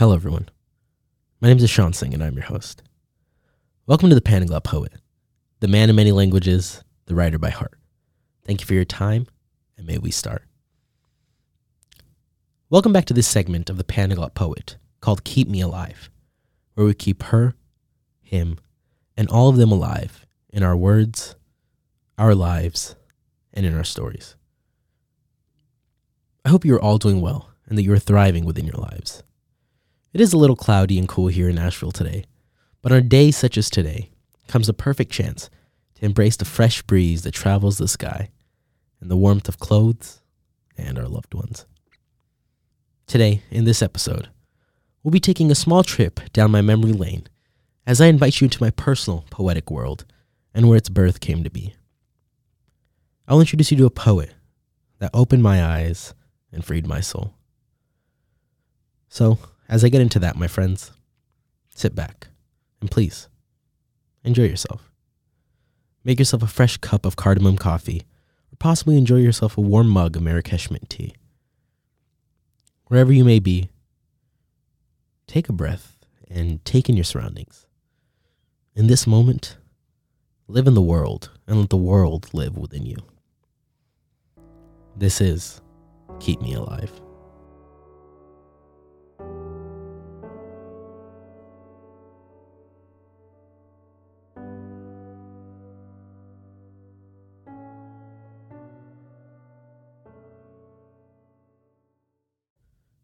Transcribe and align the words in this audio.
Hello, 0.00 0.14
everyone. 0.14 0.48
My 1.42 1.48
name 1.48 1.58
is 1.58 1.68
Sean 1.68 1.92
Singh, 1.92 2.14
and 2.14 2.24
I'm 2.24 2.32
your 2.32 2.46
host. 2.46 2.82
Welcome 3.86 4.08
to 4.08 4.14
the 4.14 4.22
Panaglot 4.22 4.64
Poet, 4.64 4.94
the 5.58 5.68
man 5.68 5.90
of 5.90 5.96
many 5.96 6.10
languages, 6.10 6.82
the 7.04 7.14
writer 7.14 7.38
by 7.38 7.50
heart. 7.50 7.78
Thank 8.46 8.62
you 8.62 8.66
for 8.66 8.72
your 8.72 8.86
time, 8.86 9.26
and 9.76 9.86
may 9.86 9.98
we 9.98 10.10
start. 10.10 10.46
Welcome 12.70 12.94
back 12.94 13.04
to 13.04 13.12
this 13.12 13.28
segment 13.28 13.68
of 13.68 13.76
the 13.76 13.84
Panaglot 13.84 14.32
Poet 14.32 14.78
called 15.02 15.22
Keep 15.22 15.48
Me 15.48 15.60
Alive, 15.60 16.08
where 16.72 16.86
we 16.86 16.94
keep 16.94 17.24
her, 17.24 17.52
him, 18.22 18.56
and 19.18 19.28
all 19.28 19.50
of 19.50 19.58
them 19.58 19.70
alive 19.70 20.24
in 20.48 20.62
our 20.62 20.78
words, 20.78 21.36
our 22.16 22.34
lives, 22.34 22.96
and 23.52 23.66
in 23.66 23.76
our 23.76 23.84
stories. 23.84 24.34
I 26.42 26.48
hope 26.48 26.64
you 26.64 26.74
are 26.74 26.82
all 26.82 26.96
doing 26.96 27.20
well 27.20 27.50
and 27.66 27.76
that 27.76 27.82
you 27.82 27.92
are 27.92 27.98
thriving 27.98 28.46
within 28.46 28.64
your 28.64 28.78
lives. 28.78 29.22
It 30.12 30.20
is 30.20 30.32
a 30.32 30.38
little 30.38 30.56
cloudy 30.56 30.98
and 30.98 31.08
cool 31.08 31.28
here 31.28 31.48
in 31.48 31.54
Nashville 31.54 31.92
today, 31.92 32.24
but 32.82 32.90
on 32.90 32.98
a 32.98 33.02
day 33.02 33.30
such 33.30 33.56
as 33.56 33.70
today 33.70 34.10
comes 34.48 34.68
a 34.68 34.74
perfect 34.74 35.12
chance 35.12 35.48
to 35.94 36.04
embrace 36.04 36.34
the 36.34 36.44
fresh 36.44 36.82
breeze 36.82 37.22
that 37.22 37.30
travels 37.30 37.78
the 37.78 37.86
sky 37.86 38.30
and 39.00 39.08
the 39.08 39.16
warmth 39.16 39.48
of 39.48 39.60
clothes 39.60 40.20
and 40.76 40.98
our 40.98 41.06
loved 41.06 41.32
ones. 41.32 41.64
Today, 43.06 43.42
in 43.52 43.64
this 43.64 43.82
episode, 43.82 44.28
we'll 45.04 45.12
be 45.12 45.20
taking 45.20 45.48
a 45.48 45.54
small 45.54 45.84
trip 45.84 46.18
down 46.32 46.50
my 46.50 46.60
memory 46.60 46.92
lane 46.92 47.28
as 47.86 48.00
I 48.00 48.06
invite 48.06 48.40
you 48.40 48.46
into 48.46 48.62
my 48.62 48.70
personal 48.70 49.24
poetic 49.30 49.70
world 49.70 50.04
and 50.52 50.68
where 50.68 50.78
its 50.78 50.88
birth 50.88 51.20
came 51.20 51.44
to 51.44 51.50
be. 51.50 51.74
I'll 53.28 53.40
introduce 53.40 53.70
you 53.70 53.76
to 53.76 53.86
a 53.86 53.90
poet 53.90 54.34
that 54.98 55.12
opened 55.14 55.44
my 55.44 55.64
eyes 55.64 56.14
and 56.52 56.64
freed 56.64 56.84
my 56.84 57.00
soul. 57.00 57.34
So, 59.08 59.38
as 59.70 59.84
I 59.84 59.88
get 59.88 60.00
into 60.00 60.18
that, 60.18 60.36
my 60.36 60.48
friends, 60.48 60.90
sit 61.72 61.94
back 61.94 62.26
and 62.80 62.90
please 62.90 63.28
enjoy 64.24 64.42
yourself. 64.42 64.90
Make 66.02 66.18
yourself 66.18 66.42
a 66.42 66.48
fresh 66.48 66.76
cup 66.78 67.06
of 67.06 67.14
cardamom 67.14 67.56
coffee, 67.56 68.02
or 68.52 68.56
possibly 68.58 68.98
enjoy 68.98 69.18
yourself 69.18 69.56
a 69.56 69.60
warm 69.60 69.88
mug 69.88 70.16
of 70.16 70.22
Marrakesh 70.22 70.70
mint 70.70 70.90
tea. 70.90 71.14
Wherever 72.86 73.12
you 73.12 73.24
may 73.24 73.38
be, 73.38 73.70
take 75.28 75.48
a 75.48 75.52
breath 75.52 75.96
and 76.28 76.64
take 76.64 76.88
in 76.88 76.96
your 76.96 77.04
surroundings. 77.04 77.66
In 78.74 78.88
this 78.88 79.06
moment, 79.06 79.56
live 80.48 80.66
in 80.66 80.74
the 80.74 80.82
world 80.82 81.30
and 81.46 81.60
let 81.60 81.70
the 81.70 81.76
world 81.76 82.28
live 82.32 82.58
within 82.58 82.86
you. 82.86 82.96
This 84.96 85.20
is 85.20 85.60
Keep 86.18 86.42
Me 86.42 86.54
Alive. 86.54 86.90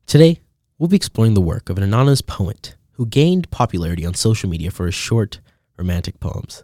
Today, 0.06 0.38
we'll 0.78 0.88
be 0.88 0.96
exploring 0.96 1.34
the 1.34 1.40
work 1.40 1.68
of 1.68 1.76
an 1.76 1.82
anonymous 1.82 2.20
poet 2.20 2.76
who 2.92 3.06
gained 3.06 3.50
popularity 3.50 4.06
on 4.06 4.14
social 4.14 4.48
media 4.48 4.70
for 4.70 4.86
his 4.86 4.94
short, 4.94 5.40
romantic 5.76 6.20
poems. 6.20 6.62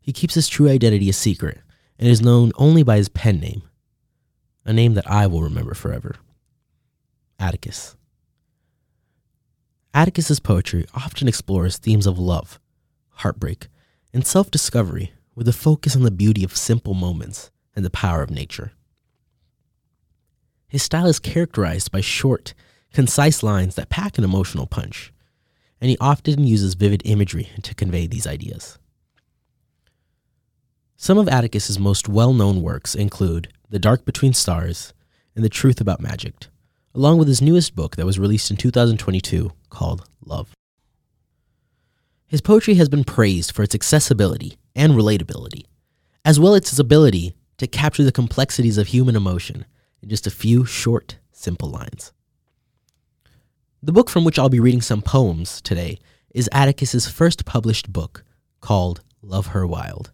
He 0.00 0.12
keeps 0.12 0.34
his 0.34 0.46
true 0.46 0.68
identity 0.68 1.08
a 1.08 1.12
secret 1.12 1.58
and 1.98 2.08
is 2.08 2.22
known 2.22 2.52
only 2.54 2.84
by 2.84 2.98
his 2.98 3.08
pen 3.08 3.40
name, 3.40 3.62
a 4.64 4.72
name 4.72 4.94
that 4.94 5.10
I 5.10 5.26
will 5.26 5.42
remember 5.42 5.74
forever 5.74 6.14
Atticus. 7.40 7.96
Atticus's 9.92 10.38
poetry 10.38 10.86
often 10.94 11.26
explores 11.26 11.76
themes 11.76 12.06
of 12.06 12.20
love, 12.20 12.60
heartbreak, 13.08 13.66
and 14.12 14.24
self 14.24 14.48
discovery 14.52 15.12
with 15.34 15.48
a 15.48 15.52
focus 15.52 15.96
on 15.96 16.02
the 16.02 16.10
beauty 16.12 16.44
of 16.44 16.56
simple 16.56 16.94
moments 16.94 17.50
and 17.74 17.84
the 17.84 17.90
power 17.90 18.22
of 18.22 18.30
nature. 18.30 18.72
His 20.74 20.82
style 20.82 21.06
is 21.06 21.20
characterized 21.20 21.92
by 21.92 22.00
short, 22.00 22.52
concise 22.92 23.44
lines 23.44 23.76
that 23.76 23.90
pack 23.90 24.18
an 24.18 24.24
emotional 24.24 24.66
punch, 24.66 25.12
and 25.80 25.88
he 25.88 25.96
often 26.00 26.48
uses 26.48 26.74
vivid 26.74 27.00
imagery 27.04 27.48
to 27.62 27.76
convey 27.76 28.08
these 28.08 28.26
ideas. 28.26 28.76
Some 30.96 31.16
of 31.16 31.28
Atticus's 31.28 31.78
most 31.78 32.08
well 32.08 32.32
known 32.32 32.60
works 32.60 32.96
include 32.96 33.52
The 33.70 33.78
Dark 33.78 34.04
Between 34.04 34.32
Stars 34.32 34.92
and 35.36 35.44
The 35.44 35.48
Truth 35.48 35.80
About 35.80 36.00
Magic, 36.00 36.48
along 36.92 37.18
with 37.18 37.28
his 37.28 37.40
newest 37.40 37.76
book 37.76 37.94
that 37.94 38.04
was 38.04 38.18
released 38.18 38.50
in 38.50 38.56
2022 38.56 39.52
called 39.70 40.08
Love. 40.24 40.56
His 42.26 42.40
poetry 42.40 42.74
has 42.74 42.88
been 42.88 43.04
praised 43.04 43.54
for 43.54 43.62
its 43.62 43.76
accessibility 43.76 44.58
and 44.74 44.94
relatability, 44.94 45.66
as 46.24 46.40
well 46.40 46.54
as 46.54 46.62
its 46.62 46.80
ability 46.80 47.32
to 47.58 47.68
capture 47.68 48.02
the 48.02 48.10
complexities 48.10 48.76
of 48.76 48.88
human 48.88 49.14
emotion 49.14 49.66
in 50.04 50.10
just 50.10 50.26
a 50.26 50.30
few 50.30 50.64
short, 50.64 51.16
simple 51.32 51.70
lines. 51.70 52.12
The 53.82 53.92
book 53.92 54.10
from 54.10 54.22
which 54.22 54.38
I'll 54.38 54.50
be 54.50 54.60
reading 54.60 54.82
some 54.82 55.02
poems 55.02 55.60
today 55.62 55.98
is 56.34 56.48
Atticus's 56.52 57.08
first 57.08 57.44
published 57.44 57.92
book 57.92 58.22
called 58.60 59.00
Love 59.22 59.48
Her 59.48 59.66
Wild. 59.66 60.12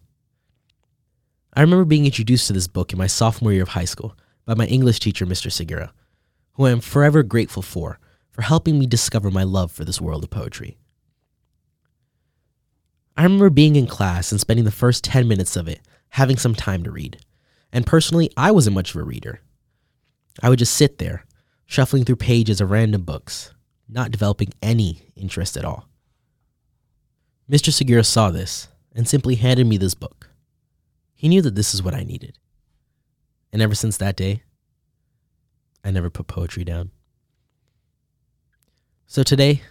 I 1.53 1.61
remember 1.61 1.83
being 1.83 2.05
introduced 2.05 2.47
to 2.47 2.53
this 2.53 2.67
book 2.67 2.93
in 2.93 2.97
my 2.97 3.07
sophomore 3.07 3.51
year 3.51 3.63
of 3.63 3.69
high 3.69 3.85
school 3.85 4.15
by 4.45 4.55
my 4.55 4.65
English 4.65 5.01
teacher, 5.01 5.25
Mr. 5.25 5.51
Segura, 5.51 5.93
who 6.53 6.65
I 6.65 6.71
am 6.71 6.79
forever 6.79 7.21
grateful 7.21 7.61
for 7.61 7.99
for 8.29 8.43
helping 8.43 8.79
me 8.79 8.85
discover 8.85 9.29
my 9.29 9.43
love 9.43 9.73
for 9.73 9.83
this 9.83 9.99
world 9.99 10.23
of 10.23 10.29
poetry. 10.29 10.77
I 13.17 13.23
remember 13.23 13.49
being 13.49 13.75
in 13.75 13.87
class 13.87 14.31
and 14.31 14.39
spending 14.39 14.63
the 14.63 14.71
first 14.71 15.03
10 15.03 15.27
minutes 15.27 15.57
of 15.57 15.67
it 15.67 15.81
having 16.09 16.37
some 16.37 16.55
time 16.55 16.83
to 16.83 16.91
read. 16.91 17.17
And 17.73 17.85
personally, 17.85 18.29
I 18.37 18.51
wasn't 18.51 18.75
much 18.75 18.95
of 18.95 19.01
a 19.01 19.03
reader. 19.03 19.41
I 20.41 20.49
would 20.49 20.59
just 20.59 20.73
sit 20.73 20.97
there, 20.97 21.25
shuffling 21.65 22.05
through 22.05 22.17
pages 22.17 22.61
of 22.61 22.71
random 22.71 23.03
books, 23.03 23.53
not 23.89 24.11
developing 24.11 24.53
any 24.61 25.11
interest 25.15 25.57
at 25.57 25.65
all. 25.65 25.87
Mr. 27.49 27.71
Segura 27.71 28.03
saw 28.03 28.31
this 28.31 28.69
and 28.95 29.07
simply 29.07 29.35
handed 29.35 29.67
me 29.67 29.77
this 29.77 29.93
book. 29.93 30.29
He 31.15 31.27
knew 31.27 31.41
that 31.41 31.55
this 31.55 31.73
is 31.73 31.83
what 31.83 31.93
I 31.93 32.03
needed. 32.03 32.37
And 33.51 33.61
ever 33.61 33.75
since 33.75 33.97
that 33.97 34.15
day, 34.15 34.43
I 35.83 35.91
never 35.91 36.09
put 36.09 36.27
poetry 36.27 36.63
down. 36.63 36.91
So 39.05 39.23
today, 39.23 39.61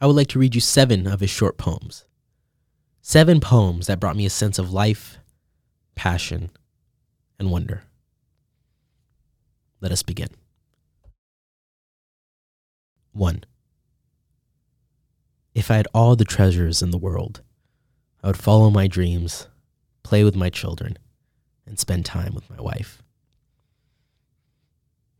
I 0.00 0.06
would 0.06 0.16
like 0.16 0.28
to 0.28 0.38
read 0.38 0.54
you 0.54 0.60
seven 0.60 1.06
of 1.06 1.20
his 1.20 1.28
short 1.28 1.58
poems. 1.58 2.06
Seven 3.02 3.40
poems 3.40 3.86
that 3.86 4.00
brought 4.00 4.16
me 4.16 4.24
a 4.24 4.30
sense 4.30 4.58
of 4.58 4.72
life, 4.72 5.18
passion, 5.94 6.50
and 7.38 7.50
wonder. 7.50 7.82
Let 9.80 9.92
us 9.92 10.02
begin. 10.02 10.28
1. 13.12 13.44
If 15.54 15.70
I 15.70 15.76
had 15.76 15.88
all 15.92 16.16
the 16.16 16.24
treasures 16.24 16.82
in 16.82 16.90
the 16.90 16.98
world, 16.98 17.42
I 18.22 18.28
would 18.28 18.36
follow 18.36 18.70
my 18.70 18.86
dreams, 18.86 19.48
play 20.02 20.22
with 20.22 20.36
my 20.36 20.50
children, 20.50 20.98
and 21.66 21.78
spend 21.78 22.04
time 22.04 22.34
with 22.34 22.48
my 22.50 22.60
wife. 22.60 23.02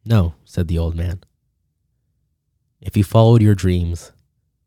No, 0.05 0.35
said 0.45 0.69
the 0.69 0.79
old 0.79 0.95
man. 0.95 1.25
If 2.81 2.97
you 2.97 3.05
followed 3.05 3.43
your 3.43 3.55
dreams, 3.55 4.13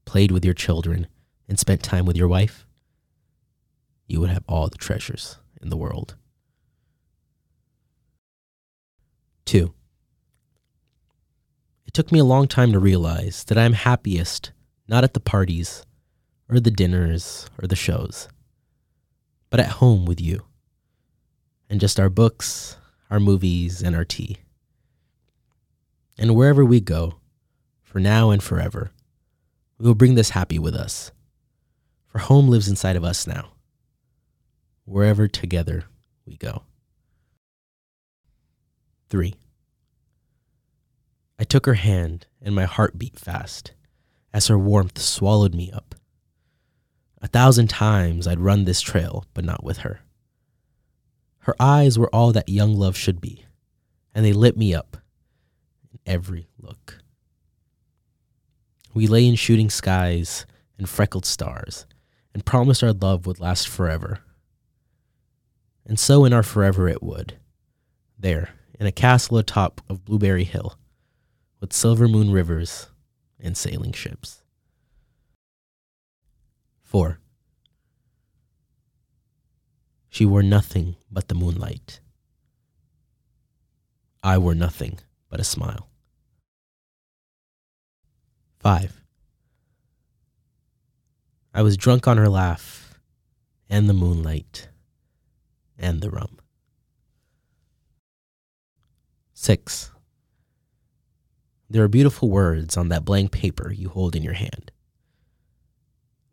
played 0.06 0.32
with 0.32 0.46
your 0.46 0.54
children, 0.54 1.08
and 1.48 1.60
spent 1.60 1.84
time 1.84 2.06
with 2.06 2.18
your 2.18 2.28
wife, 2.28 2.66
you 4.08 4.20
would 4.20 4.30
have 4.30 4.44
all 4.48 4.68
the 4.68 4.78
treasures 4.78 5.38
in 5.62 5.70
the 5.70 5.78
world. 5.78 6.16
It 11.94 11.98
took 11.98 12.12
me 12.12 12.18
a 12.18 12.24
long 12.24 12.48
time 12.48 12.72
to 12.72 12.80
realize 12.80 13.44
that 13.44 13.58
I 13.60 13.66
am 13.66 13.74
happiest 13.74 14.52
not 14.88 15.04
at 15.04 15.14
the 15.14 15.20
parties, 15.20 15.86
or 16.50 16.60
the 16.60 16.72
dinners, 16.72 17.48
or 17.62 17.68
the 17.68 17.76
shows, 17.76 18.28
but 19.52 19.60
at 19.60 19.74
home 19.74 20.06
with 20.06 20.20
you, 20.20 20.42
and 21.70 21.80
just 21.80 22.00
our 22.00 22.10
books, 22.10 22.78
our 23.12 23.20
movies, 23.20 23.84
and 23.84 23.96
our 23.96 24.06
tea. 24.06 24.38
And 26.18 26.36
wherever 26.36 26.66
we 26.66 26.80
go, 26.80 27.20
for 27.84 28.00
now 28.00 28.32
and 28.32 28.42
forever, 28.42 28.90
we 29.78 29.86
will 29.86 29.94
bring 29.94 30.16
this 30.16 30.32
happy 30.32 30.58
with 30.58 30.74
us, 30.74 31.12
for 32.08 32.18
home 32.18 32.48
lives 32.48 32.68
inside 32.68 32.96
of 32.96 33.04
us 33.04 33.28
now, 33.28 33.52
wherever 34.86 35.28
together 35.28 35.84
we 36.26 36.38
go. 36.38 36.64
3. 39.12 39.36
I 41.40 41.44
took 41.44 41.66
her 41.66 41.74
hand, 41.74 42.28
and 42.42 42.54
my 42.54 42.66
heart 42.66 42.98
beat 42.98 43.18
fast 43.18 43.74
as 44.34 44.48
her 44.48 44.58
warmth 44.58 44.98
swallowed 45.00 45.54
me 45.54 45.72
up. 45.72 45.96
A 47.22 47.28
thousand 47.28 47.70
times 47.70 48.28
I'd 48.28 48.40
run 48.40 48.66
this 48.66 48.82
trail, 48.82 49.26
but 49.34 49.46
not 49.46 49.64
with 49.64 49.80
her. 49.80 50.02
Her 51.40 51.56
eyes 51.60 52.00
were 52.00 52.14
all 52.14 52.32
that 52.32 52.50
young 52.50 52.76
love 52.76 52.98
should 52.98 53.22
be, 53.22 53.46
and 54.14 54.26
they 54.26 54.34
lit 54.34 54.58
me 54.58 54.74
up 54.74 54.98
in 55.92 56.00
every 56.06 56.48
look. 56.58 57.00
We 58.94 59.08
lay 59.08 59.28
in 59.28 59.36
shooting 59.36 59.70
skies 59.70 60.46
and 60.78 60.88
freckled 60.88 61.26
stars 61.26 61.86
and 62.34 62.46
promised 62.46 62.84
our 62.84 62.94
love 62.94 63.26
would 63.26 63.40
last 63.40 63.68
forever. 63.68 64.20
And 65.86 66.00
so 66.00 66.26
in 66.26 66.34
our 66.34 66.44
forever 66.44 66.88
it 66.88 67.04
would. 67.04 67.38
There, 68.18 68.50
in 68.80 68.88
a 68.88 68.92
castle 68.92 69.38
atop 69.38 69.82
of 69.90 70.06
Blueberry 70.06 70.44
Hill, 70.44 70.78
with 71.64 71.72
silver 71.72 72.10
moon 72.10 72.30
rivers 72.30 72.90
and 73.40 73.56
sailing 73.56 73.94
ships. 73.94 74.44
4. 76.84 77.20
She 80.10 80.26
wore 80.26 80.44
nothing 80.44 80.98
but 81.10 81.30
the 81.30 81.36
moonlight. 81.36 82.02
I 84.22 84.38
wore 84.40 84.54
nothing 84.54 85.00
but 85.30 85.40
a 85.40 85.46
smile. 85.46 85.88
5. 88.60 89.02
I 91.54 91.62
was 91.62 91.78
drunk 91.78 92.10
on 92.10 92.18
her 92.18 92.28
laugh 92.28 93.00
and 93.70 93.88
the 93.88 93.94
moonlight 93.94 94.68
and 95.80 96.02
the 96.02 96.10
rum. 96.10 96.40
6. 99.34 99.93
There 101.74 101.84
are 101.84 101.88
beautiful 101.88 102.30
words 102.30 102.78
on 102.78 102.90
that 102.90 103.04
blank 103.04 103.32
paper 103.32 103.72
you 103.72 103.90
hold 103.90 104.16
in 104.16 104.22
your 104.22 104.36
hand. 104.36 104.72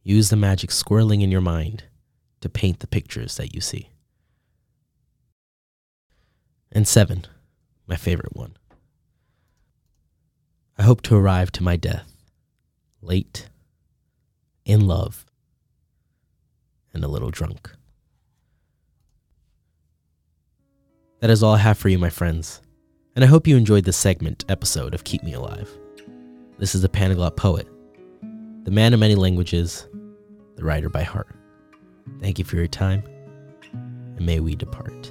Use 0.03 0.29
the 0.29 0.37
magic 0.37 0.71
swirling 0.71 1.23
in 1.23 1.31
your 1.31 1.41
mind 1.41 1.85
to 2.43 2.51
paint 2.51 2.81
the 2.81 2.87
pictures 2.87 3.39
that 3.39 3.55
you 3.55 3.63
see. 3.63 3.89
And 6.71 6.87
7 6.87 7.25
my 7.87 7.97
favorite 7.97 8.37
one. 8.37 8.55
I 10.77 10.83
hope 10.83 11.01
to 11.05 11.17
arrive 11.17 11.51
to 11.53 11.63
my 11.63 11.77
death 11.77 12.13
late, 13.01 13.49
in 14.67 14.87
love, 14.87 15.25
and 16.93 17.03
a 17.03 17.09
little 17.09 17.31
drunk. 17.31 17.71
That 21.21 21.31
is 21.31 21.43
all 21.43 21.55
I 21.55 21.59
have 21.59 21.79
for 21.79 21.89
you, 21.89 21.99
my 21.99 22.11
friends, 22.11 22.61
and 23.17 23.25
I 23.25 23.27
hope 23.27 23.47
you 23.47 23.57
enjoyed 23.57 23.85
this 23.85 23.97
segment 23.97 24.45
episode 24.49 24.95
of 24.95 25.05
Keep 25.05 25.23
Me 25.23 25.33
Alive. 25.33 25.71
This 26.59 26.75
is 26.75 26.83
the 26.83 26.89
Panaglot 26.89 27.37
Poet, 27.37 27.67
the 28.65 28.71
man 28.71 28.95
of 28.95 29.01
many 29.01 29.15
languages, 29.15 29.89
the 30.57 30.65
writer 30.65 30.89
by 30.89 31.03
heart. 31.03 31.35
Thank 32.21 32.39
you 32.39 32.45
for 32.45 32.57
your 32.57 32.67
time, 32.69 33.03
and 33.73 34.21
may 34.21 34.41
we 34.41 34.55
depart. 34.55 35.11